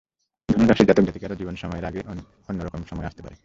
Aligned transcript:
ধনু 0.49 0.63
রাশির 0.65 0.87
জাতক-জাতিকারও 0.87 1.35
জীবনে 1.35 1.57
সময়ের 1.57 1.85
আগে 1.85 1.99
কিছু 1.99 2.11
অন্য 2.49 2.59
রকম 2.63 2.81
সময় 2.89 3.07
আসতে 3.07 3.21
পারে। 3.23 3.35